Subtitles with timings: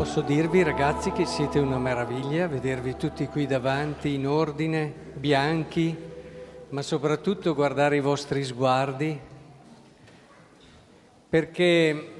[0.00, 5.94] Posso dirvi ragazzi che siete una meraviglia, vedervi tutti qui davanti in ordine, bianchi,
[6.70, 9.20] ma soprattutto guardare i vostri sguardi,
[11.28, 12.12] perché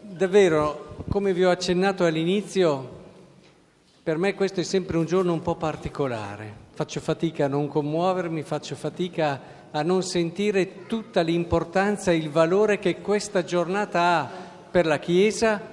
[0.00, 3.02] davvero, come vi ho accennato all'inizio,
[4.04, 6.54] per me questo è sempre un giorno un po' particolare.
[6.70, 9.40] Faccio fatica a non commuovermi, faccio fatica
[9.72, 14.30] a non sentire tutta l'importanza e il valore che questa giornata ha
[14.70, 15.72] per la Chiesa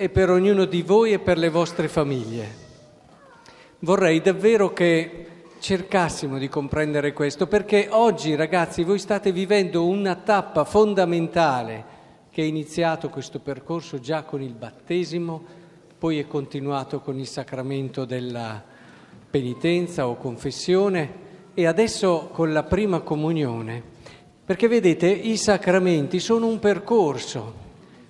[0.00, 2.66] e per ognuno di voi e per le vostre famiglie.
[3.80, 5.26] Vorrei davvero che
[5.58, 11.96] cercassimo di comprendere questo, perché oggi ragazzi voi state vivendo una tappa fondamentale
[12.30, 15.42] che è iniziato questo percorso già con il battesimo,
[15.98, 18.62] poi è continuato con il sacramento della
[19.28, 23.82] penitenza o confessione e adesso con la prima comunione.
[24.44, 27.66] Perché vedete, i sacramenti sono un percorso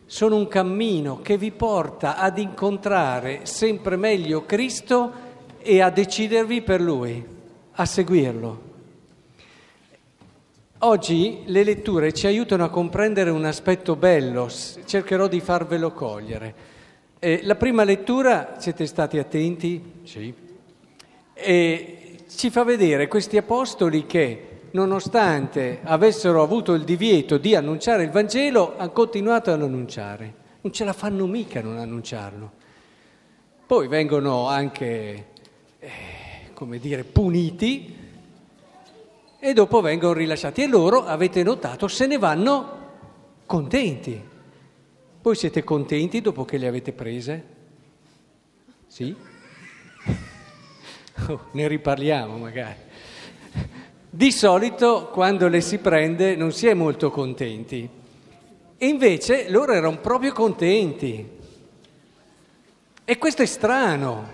[0.09, 5.13] sono un cammino che vi porta ad incontrare sempre meglio Cristo
[5.59, 7.23] e a decidervi per Lui,
[7.73, 8.63] a seguirlo.
[10.79, 14.49] Oggi le letture ci aiutano a comprendere un aspetto bello,
[14.87, 16.55] cercherò di farvelo cogliere.
[17.19, 19.93] Eh, la prima lettura, siete stati attenti?
[20.05, 20.33] Sì.
[21.35, 28.11] E ci fa vedere questi apostoli che nonostante avessero avuto il divieto di annunciare il
[28.11, 30.35] Vangelo, hanno continuato ad annunciare.
[30.61, 32.53] Non ce la fanno mica non annunciarlo.
[33.67, 35.27] Poi vengono anche,
[35.79, 35.91] eh,
[36.55, 37.97] come dire, puniti
[39.39, 40.63] e dopo vengono rilasciati.
[40.63, 42.77] E loro, avete notato, se ne vanno
[43.47, 44.21] contenti.
[45.21, 47.45] Voi siete contenti dopo che le avete prese?
[48.87, 49.15] Sì?
[51.27, 52.79] Oh, ne riparliamo magari.
[54.19, 57.89] Di solito quando le si prende non si è molto contenti.
[58.77, 61.25] E invece loro erano proprio contenti.
[63.05, 64.29] E questo è strano.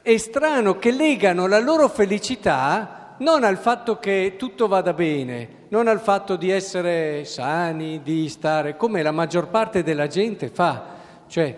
[0.00, 5.86] È strano che legano la loro felicità non al fatto che tutto vada bene, non
[5.86, 10.82] al fatto di essere sani, di stare come la maggior parte della gente fa.
[11.26, 11.54] Cioè,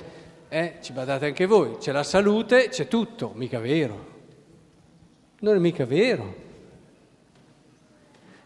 [0.49, 4.07] eh, ci badate anche voi, c'è la salute, c'è tutto, mica vero.
[5.39, 6.44] Non è mica vero.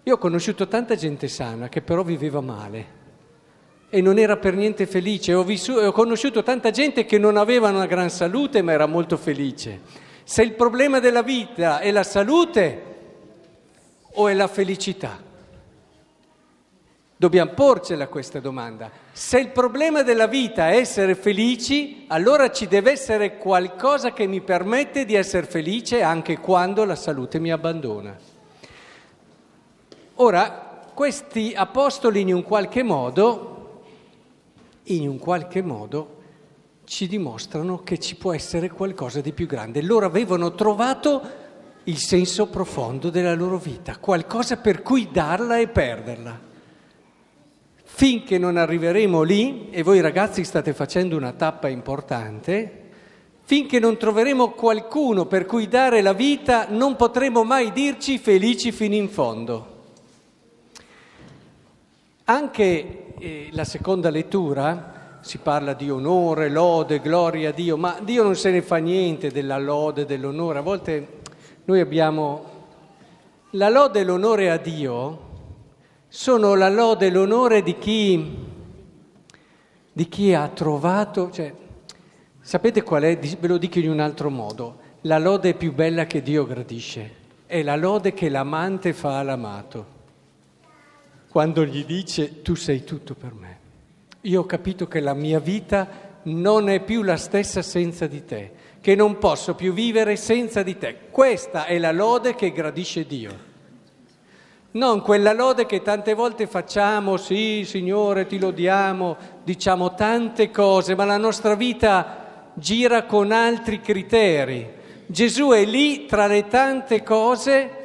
[0.08, 2.96] Io ho conosciuto tanta gente sana che però viveva male
[3.91, 5.34] e non era per niente felice.
[5.34, 9.19] Ho, vissuto, ho conosciuto tanta gente che non aveva una gran salute ma era molto
[9.19, 9.82] felice.
[10.24, 12.82] Se il problema della vita è la salute
[14.12, 15.22] o è la felicità?
[17.14, 18.90] Dobbiamo porcela questa domanda.
[19.12, 24.40] Se il problema della vita è essere felici, allora ci deve essere qualcosa che mi
[24.40, 28.38] permette di essere felice anche quando la salute mi abbandona.
[30.21, 33.83] Ora, questi apostoli in un qualche modo,
[34.84, 36.17] in un qualche modo,
[36.83, 39.81] ci dimostrano che ci può essere qualcosa di più grande.
[39.81, 41.23] Loro avevano trovato
[41.84, 46.41] il senso profondo della loro vita, qualcosa per cui darla e perderla.
[47.85, 52.89] Finché non arriveremo lì, e voi ragazzi state facendo una tappa importante,
[53.45, 58.97] finché non troveremo qualcuno per cui dare la vita, non potremo mai dirci felici fino
[58.97, 59.77] in fondo.
[62.31, 68.22] Anche eh, la seconda lettura si parla di onore, lode, gloria a Dio, ma Dio
[68.22, 70.59] non se ne fa niente della lode, dell'onore.
[70.59, 71.21] A volte
[71.65, 72.44] noi abbiamo
[73.53, 75.21] la lode e l'onore a Dio
[76.09, 78.37] sono la lode e l'onore di chi,
[79.91, 81.50] di chi ha trovato, cioè,
[82.43, 83.19] sapete qual è?
[83.19, 87.11] Ve lo dico in un altro modo, la lode più bella che Dio gradisce
[87.47, 89.97] è la lode che l'amante fa all'amato
[91.31, 93.59] quando gli dice tu sei tutto per me.
[94.22, 98.53] Io ho capito che la mia vita non è più la stessa senza di te,
[98.81, 100.97] che non posso più vivere senza di te.
[101.11, 103.47] Questa è la lode che gradisce Dio.
[104.70, 111.05] Non quella lode che tante volte facciamo, sì Signore ti lodiamo, diciamo tante cose, ma
[111.05, 114.76] la nostra vita gira con altri criteri.
[115.06, 117.77] Gesù è lì tra le tante cose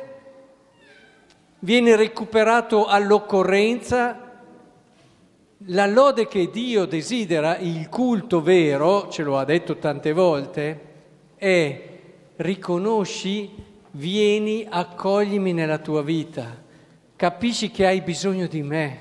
[1.63, 4.19] viene recuperato all'occorrenza.
[5.68, 10.81] La lode che Dio desidera, il culto vero, ce lo ha detto tante volte,
[11.36, 11.81] è
[12.36, 13.50] riconosci,
[13.92, 16.62] vieni, accoglimi nella tua vita,
[17.15, 19.00] capisci che hai bisogno di me,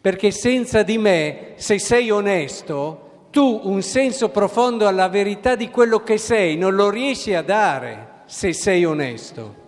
[0.00, 6.02] perché senza di me, se sei onesto, tu un senso profondo alla verità di quello
[6.02, 9.65] che sei non lo riesci a dare se sei onesto.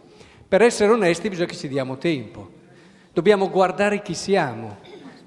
[0.48, 2.50] Per essere onesti bisogna che ci diamo tempo,
[3.12, 4.78] dobbiamo guardare chi siamo,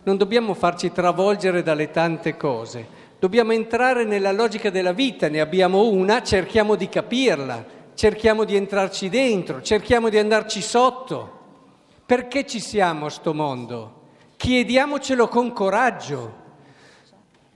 [0.03, 5.89] non dobbiamo farci travolgere dalle tante cose, Dobbiamo entrare nella logica della vita, ne abbiamo
[5.89, 7.63] una, cerchiamo di capirla,
[7.93, 11.39] cerchiamo di entrarci dentro, cerchiamo di andarci sotto.
[12.03, 14.07] Perché ci siamo a sto mondo?
[14.37, 16.33] Chiediamocelo con coraggio.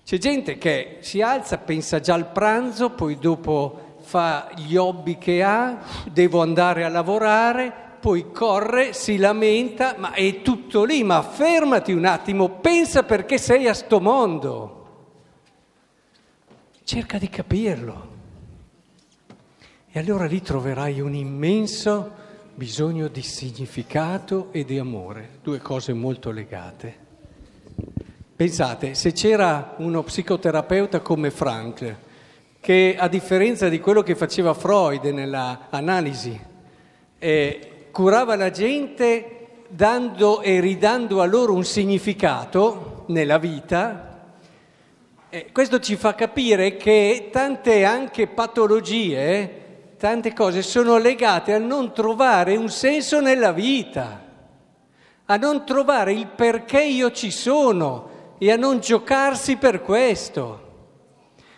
[0.06, 5.42] C'è gente che si alza, pensa già al pranzo, poi dopo fa gli hobby che
[5.42, 5.80] ha,
[6.10, 12.06] devo andare a lavorare, poi corre, si lamenta, ma è tutto lì, ma fermati un
[12.06, 14.84] attimo, pensa perché sei a sto mondo.
[16.84, 18.14] Cerca di capirlo.
[19.92, 22.12] E allora lì troverai un immenso
[22.54, 27.04] bisogno di significato e di amore, due cose molto legate.
[28.36, 31.96] Pensate, se c'era uno psicoterapeuta come Frank,
[32.66, 36.36] che a differenza di quello che faceva Freud nella analisi,
[37.20, 44.34] eh, curava la gente dando e ridando a loro un significato nella vita,
[45.30, 51.94] eh, questo ci fa capire che tante anche patologie, tante cose sono legate a non
[51.94, 54.24] trovare un senso nella vita,
[55.24, 60.65] a non trovare il perché io ci sono e a non giocarsi per questo.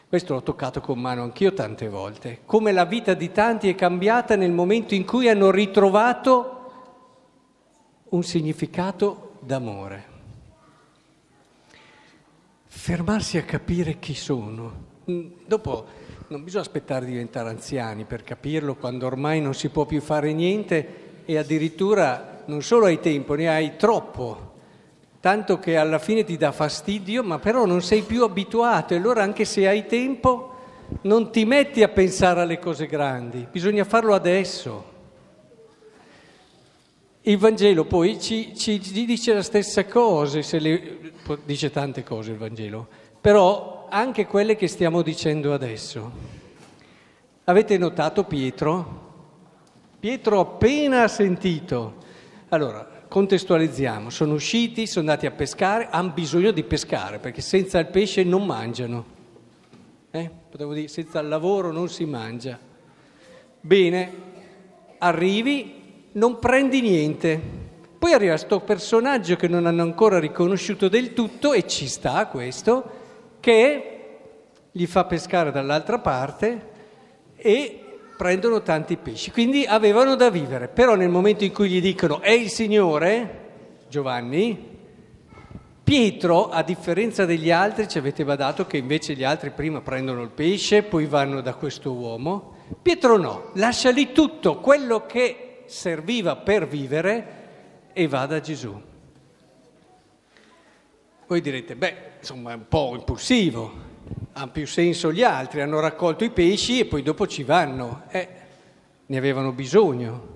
[0.09, 4.37] Questo l'ho toccato con mano anch'io tante volte, come la vita di tanti è cambiata
[4.37, 6.53] nel momento in cui hanno ritrovato
[8.09, 10.05] un significato d'amore.
[12.67, 14.85] Fermarsi a capire chi sono.
[15.11, 15.85] Mm, dopo
[16.27, 20.31] non bisogna aspettare di diventare anziani per capirlo quando ormai non si può più fare
[20.31, 24.55] niente e addirittura non solo hai tempo, ne hai troppo
[25.19, 29.23] tanto che alla fine ti dà fastidio, ma però non sei più abituato e allora
[29.23, 30.53] anche se hai tempo
[31.01, 34.95] non ti metti a pensare alle cose grandi, bisogna farlo adesso.
[37.21, 42.37] Il Vangelo poi ci, ci, ci dice la stessa cosa, le, dice tante cose il
[42.37, 42.87] Vangelo,
[43.19, 46.11] però anche quelle che stiamo dicendo adesso.
[47.43, 49.05] Avete notato Pietro?
[49.99, 51.95] Pietro appena ha sentito.
[52.49, 57.87] Allora, contestualizziamo, sono usciti, sono andati a pescare, hanno bisogno di pescare perché senza il
[57.87, 59.05] pesce non mangiano.
[60.11, 60.29] Eh?
[60.49, 62.57] Potevo dire, senza il lavoro non si mangia.
[63.59, 64.13] Bene,
[64.97, 67.39] arrivi, non prendi niente.
[67.97, 72.89] Poi arriva questo personaggio che non hanno ancora riconosciuto del tutto e ci sta questo,
[73.39, 73.93] che
[74.71, 76.75] gli fa pescare dall'altra parte
[77.35, 77.86] e
[78.17, 82.31] prendono tanti pesci, quindi avevano da vivere, però nel momento in cui gli dicono è
[82.31, 83.45] il Signore,
[83.87, 84.75] Giovanni,
[85.83, 90.31] Pietro, a differenza degli altri, ci avete badato che invece gli altri prima prendono il
[90.31, 94.57] pesce, poi vanno da questo uomo, Pietro no, lascia lì tutto.
[94.57, 97.35] Quello che serviva per vivere
[97.93, 98.81] e va da Gesù.
[101.27, 103.86] Voi direte, beh, insomma è un po' impulsivo,
[104.37, 108.03] hanno più senso gli altri, hanno raccolto i pesci e poi dopo ci vanno.
[108.09, 108.27] Eh,
[109.07, 110.35] ne avevano bisogno.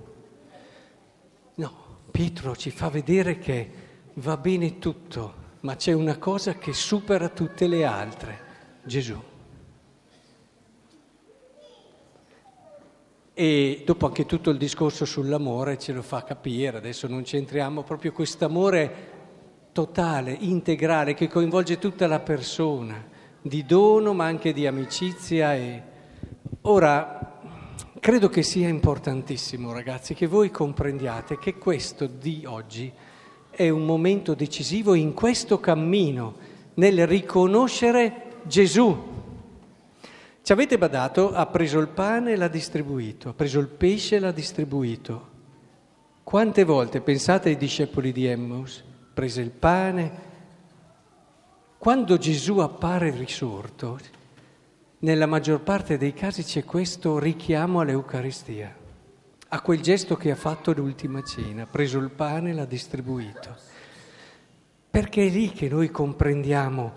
[1.56, 1.74] No,
[2.10, 3.72] Pietro ci fa vedere che
[4.16, 8.40] va bene tutto, ma c'è una cosa che supera tutte le altre,
[8.84, 9.22] Gesù.
[13.34, 18.12] E dopo anche tutto il discorso sull'amore ce lo fa capire, adesso non c'entriamo, proprio
[18.12, 19.10] quest'amore
[19.72, 23.11] totale, integrale, che coinvolge tutta la persona
[23.42, 25.56] di dono ma anche di amicizia.
[25.56, 25.84] E...
[26.62, 27.40] Ora,
[28.00, 32.92] credo che sia importantissimo ragazzi che voi comprendiate che questo di oggi
[33.50, 36.36] è un momento decisivo in questo cammino,
[36.76, 39.10] nel riconoscere Gesù.
[40.42, 41.34] Ci avete badato?
[41.34, 45.30] Ha preso il pane e l'ha distribuito, ha preso il pesce e l'ha distribuito.
[46.24, 48.84] Quante volte pensate ai discepoli di Emmaus?
[49.14, 50.12] Prese il pane,
[51.82, 53.98] quando Gesù appare risorto,
[55.00, 58.72] nella maggior parte dei casi c'è questo richiamo all'Eucaristia,
[59.48, 63.56] a quel gesto che ha fatto l'ultima cena, preso il pane e l'ha distribuito.
[64.92, 66.94] Perché è lì che noi comprendiamo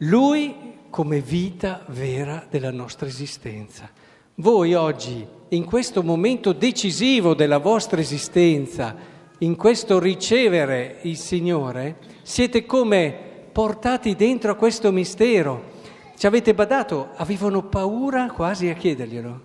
[0.00, 3.88] Lui come vita vera della nostra esistenza.
[4.34, 8.94] Voi oggi, in questo momento decisivo della vostra esistenza,
[9.38, 15.72] in questo ricevere il Signore, siete come portati dentro a questo mistero.
[16.14, 17.12] Ci avete badato?
[17.16, 19.40] Avevano paura quasi a chiederglielo.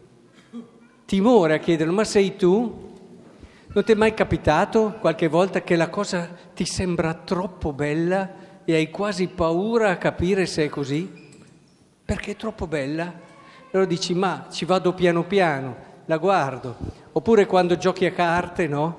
[1.06, 2.92] Timore a chiederlo, ma sei tu?
[3.68, 8.74] Non ti è mai capitato qualche volta che la cosa ti sembra troppo bella e
[8.74, 11.10] hai quasi paura a capire se è così?
[12.04, 13.14] Perché è troppo bella?
[13.72, 15.76] Allora dici, ma ci vado piano piano,
[16.08, 16.76] la guardo.
[17.14, 18.98] Oppure quando giochi a carte, no?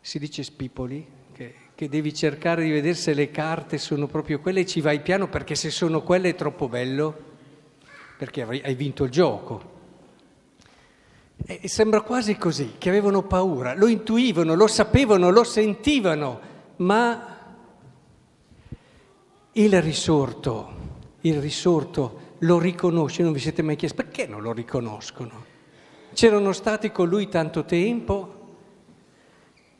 [0.00, 1.06] Si dice spipoli,
[1.80, 5.30] che devi cercare di vedere se le carte sono proprio quelle e ci vai piano
[5.30, 7.16] perché se sono quelle è troppo bello,
[8.18, 9.62] perché hai vinto il gioco.
[11.42, 16.40] E sembra quasi così, che avevano paura, lo intuivano, lo sapevano, lo sentivano,
[16.76, 17.54] ma
[19.52, 20.72] il risorto,
[21.22, 25.46] il risorto lo riconosce, non vi siete mai chiesti perché non lo riconoscono?
[26.12, 28.39] C'erano stati con lui tanto tempo,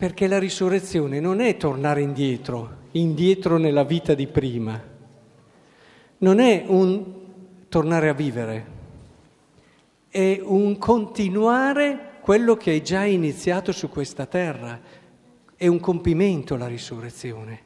[0.00, 4.82] perché la risurrezione non è tornare indietro, indietro nella vita di prima,
[6.16, 7.04] non è un
[7.68, 8.66] tornare a vivere,
[10.08, 14.80] è un continuare quello che hai già iniziato su questa terra,
[15.54, 17.60] è un compimento la risurrezione.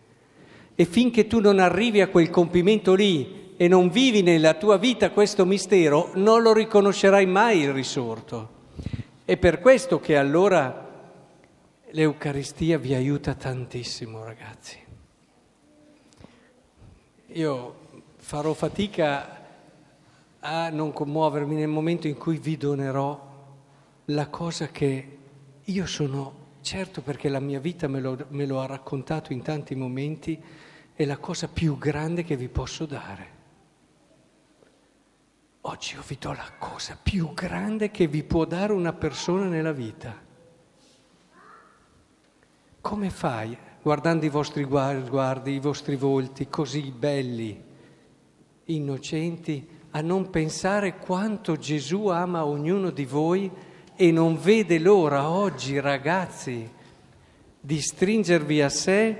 [0.75, 5.12] E finché tu non arrivi a quel compimento lì e non vivi nella tua vita
[5.12, 8.49] questo mistero, non lo riconoscerai mai il risorto.
[9.25, 10.84] È per questo che allora
[11.94, 14.76] l'Eucaristia vi aiuta tantissimo, ragazzi.
[17.26, 17.74] Io
[18.16, 19.42] farò fatica
[20.40, 23.32] a non commuovermi nel momento in cui vi donerò
[24.06, 25.18] la cosa che
[25.62, 29.76] io sono certo perché la mia vita me lo, me lo ha raccontato in tanti
[29.76, 30.42] momenti,
[30.94, 33.42] è la cosa più grande che vi posso dare.
[35.60, 39.72] Oggi io vi do la cosa più grande che vi può dare una persona nella
[39.72, 40.32] vita.
[42.85, 47.59] Come fai, guardando i vostri sguardi, i vostri volti così belli,
[48.67, 53.50] innocenti, a non pensare quanto Gesù ama ognuno di voi
[53.97, 56.71] e non vede l'ora oggi, ragazzi,
[57.59, 59.17] di stringervi a sé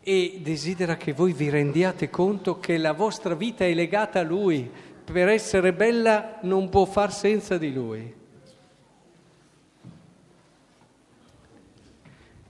[0.00, 4.70] e desidera che voi vi rendiate conto che la vostra vita è legata a Lui.
[5.04, 8.17] Per essere bella non può far senza di Lui.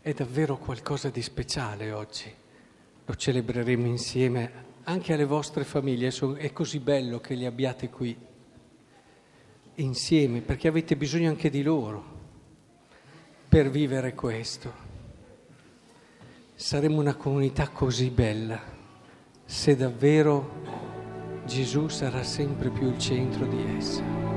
[0.09, 2.33] È davvero qualcosa di speciale oggi.
[3.05, 4.51] Lo celebreremo insieme
[4.85, 6.11] anche alle vostre famiglie.
[6.39, 8.17] È così bello che li abbiate qui
[9.75, 12.03] insieme perché avete bisogno anche di loro
[13.51, 14.73] per vivere questo.
[16.55, 18.59] Saremo una comunità così bella
[19.45, 24.28] se davvero Gesù sarà sempre più il centro di essa.